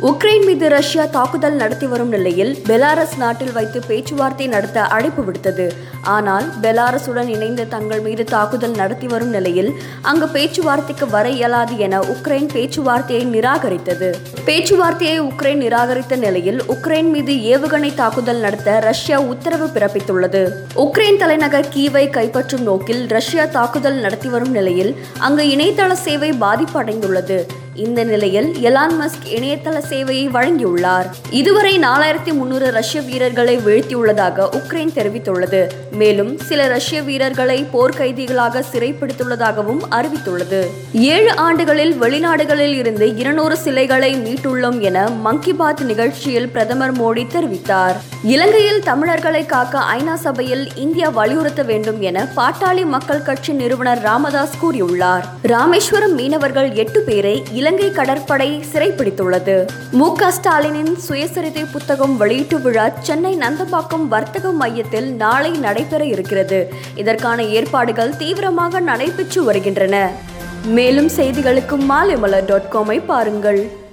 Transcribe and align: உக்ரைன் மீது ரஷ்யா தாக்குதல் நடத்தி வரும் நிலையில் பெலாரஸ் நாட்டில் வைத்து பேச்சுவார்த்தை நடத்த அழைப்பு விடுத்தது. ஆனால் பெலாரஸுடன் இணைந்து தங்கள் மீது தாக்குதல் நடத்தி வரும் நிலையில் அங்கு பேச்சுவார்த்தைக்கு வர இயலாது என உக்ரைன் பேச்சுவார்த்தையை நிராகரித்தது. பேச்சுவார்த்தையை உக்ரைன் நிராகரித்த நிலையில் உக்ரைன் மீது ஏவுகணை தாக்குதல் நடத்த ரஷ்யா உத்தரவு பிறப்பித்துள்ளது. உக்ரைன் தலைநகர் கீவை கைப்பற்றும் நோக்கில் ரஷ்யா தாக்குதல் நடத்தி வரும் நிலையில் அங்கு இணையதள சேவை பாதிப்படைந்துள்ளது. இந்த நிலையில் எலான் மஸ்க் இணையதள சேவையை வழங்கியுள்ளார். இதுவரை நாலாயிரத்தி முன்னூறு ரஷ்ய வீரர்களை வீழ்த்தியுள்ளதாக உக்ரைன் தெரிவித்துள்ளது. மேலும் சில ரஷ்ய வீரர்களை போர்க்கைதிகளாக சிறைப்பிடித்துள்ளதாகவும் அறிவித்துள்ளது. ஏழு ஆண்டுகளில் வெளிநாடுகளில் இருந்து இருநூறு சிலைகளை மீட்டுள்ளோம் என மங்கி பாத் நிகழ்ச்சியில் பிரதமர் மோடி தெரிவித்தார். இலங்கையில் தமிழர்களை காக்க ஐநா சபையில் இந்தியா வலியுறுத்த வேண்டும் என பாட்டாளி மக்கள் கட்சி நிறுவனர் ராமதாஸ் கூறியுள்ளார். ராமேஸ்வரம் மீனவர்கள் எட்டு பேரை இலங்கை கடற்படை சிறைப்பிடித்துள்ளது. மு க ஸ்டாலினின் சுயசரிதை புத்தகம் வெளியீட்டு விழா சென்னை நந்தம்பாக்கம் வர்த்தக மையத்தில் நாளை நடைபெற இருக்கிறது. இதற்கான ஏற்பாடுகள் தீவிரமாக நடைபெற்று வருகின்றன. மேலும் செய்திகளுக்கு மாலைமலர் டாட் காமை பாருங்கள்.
உக்ரைன் 0.00 0.44
மீது 0.44 0.68
ரஷ்யா 0.68 1.04
தாக்குதல் 1.04 1.54
நடத்தி 1.54 1.86
வரும் 1.86 2.08
நிலையில் 2.08 2.58
பெலாரஸ் 2.68 3.16
நாட்டில் 3.18 3.52
வைத்து 3.52 3.80
பேச்சுவார்த்தை 3.86 4.46
நடத்த 4.46 4.82
அழைப்பு 4.82 5.22
விடுத்தது. 5.22 5.72
ஆனால் 6.02 6.46
பெலாரஸுடன் 6.62 7.26
இணைந்து 7.26 7.68
தங்கள் 7.68 8.00
மீது 8.00 8.24
தாக்குதல் 8.24 8.70
நடத்தி 8.70 9.06
வரும் 9.06 9.28
நிலையில் 9.28 9.72
அங்கு 10.02 10.28
பேச்சுவார்த்தைக்கு 10.28 11.08
வர 11.08 11.28
இயலாது 11.28 11.78
என 11.78 12.00
உக்ரைன் 12.00 12.48
பேச்சுவார்த்தையை 12.52 13.24
நிராகரித்தது. 13.26 14.14
பேச்சுவார்த்தையை 14.44 15.20
உக்ரைன் 15.20 15.62
நிராகரித்த 15.66 16.16
நிலையில் 16.16 16.62
உக்ரைன் 16.62 17.10
மீது 17.10 17.32
ஏவுகணை 17.32 17.94
தாக்குதல் 17.94 18.38
நடத்த 18.38 18.78
ரஷ்யா 18.80 19.20
உத்தரவு 19.20 19.66
பிறப்பித்துள்ளது. 19.66 20.48
உக்ரைன் 20.74 21.16
தலைநகர் 21.16 21.68
கீவை 21.68 22.08
கைப்பற்றும் 22.08 22.66
நோக்கில் 22.70 23.06
ரஷ்யா 23.06 23.44
தாக்குதல் 23.44 23.94
நடத்தி 23.94 24.28
வரும் 24.28 24.50
நிலையில் 24.50 24.96
அங்கு 25.18 25.42
இணையதள 25.42 25.92
சேவை 25.92 26.32
பாதிப்படைந்துள்ளது. 26.32 27.46
இந்த 27.76 28.04
நிலையில் 28.04 28.54
எலான் 28.62 28.94
மஸ்க் 29.00 29.28
இணையதள 29.28 29.80
சேவையை 29.90 30.28
வழங்கியுள்ளார். 30.28 31.06
இதுவரை 31.30 31.78
நாலாயிரத்தி 31.78 32.32
முன்னூறு 32.32 32.70
ரஷ்ய 32.70 33.00
வீரர்களை 33.00 33.58
வீழ்த்தியுள்ளதாக 33.58 34.48
உக்ரைன் 34.52 34.92
தெரிவித்துள்ளது. 34.94 35.66
மேலும் 35.90 36.38
சில 36.38 36.66
ரஷ்ய 36.66 37.02
வீரர்களை 37.02 37.66
போர்க்கைதிகளாக 37.72 38.62
சிறைப்பிடித்துள்ளதாகவும் 38.72 39.82
அறிவித்துள்ளது. 39.90 40.66
ஏழு 40.92 41.36
ஆண்டுகளில் 41.36 41.92
வெளிநாடுகளில் 42.00 42.76
இருந்து 42.76 43.16
இருநூறு 43.16 43.56
சிலைகளை 43.56 44.14
மீட்டுள்ளோம் 44.16 44.80
என 44.80 45.08
மங்கி 45.08 45.52
பாத் 45.52 45.80
நிகழ்ச்சியில் 45.80 46.48
பிரதமர் 46.48 47.00
மோடி 47.00 47.26
தெரிவித்தார். 47.34 47.96
இலங்கையில் 48.22 48.82
தமிழர்களை 48.82 49.46
காக்க 49.46 49.78
ஐநா 49.78 50.14
சபையில் 50.14 50.68
இந்தியா 50.74 51.08
வலியுறுத்த 51.08 51.62
வேண்டும் 51.62 52.00
என 52.00 52.28
பாட்டாளி 52.36 52.84
மக்கள் 52.84 53.22
கட்சி 53.22 53.52
நிறுவனர் 53.52 54.00
ராமதாஸ் 54.00 54.58
கூறியுள்ளார். 54.62 55.22
ராமேஸ்வரம் 55.42 56.14
மீனவர்கள் 56.14 56.72
எட்டு 56.72 57.00
பேரை 57.00 57.42
இலங்கை 57.66 57.90
கடற்படை 57.90 58.64
சிறைப்பிடித்துள்ளது. 58.72 59.68
மு 59.90 60.16
க 60.16 60.32
ஸ்டாலினின் 60.32 60.90
சுயசரிதை 61.08 61.66
புத்தகம் 61.72 62.16
வெளியீட்டு 62.16 62.60
விழா 62.60 62.88
சென்னை 63.00 63.38
நந்தம்பாக்கம் 63.38 64.04
வர்த்தக 64.08 64.52
மையத்தில் 64.52 65.12
நாளை 65.12 65.50
நடைபெற 65.50 66.04
இருக்கிறது. 66.04 66.72
இதற்கான 66.94 67.42
ஏற்பாடுகள் 67.42 68.16
தீவிரமாக 68.16 68.80
நடைபெற்று 68.80 69.44
வருகின்றன. 69.44 70.10
மேலும் 70.64 71.08
செய்திகளுக்கு 71.16 71.78
மாலைமலர் 71.88 72.44
டாட் 72.44 72.72
காமை 72.72 73.04
பாருங்கள். 73.06 73.84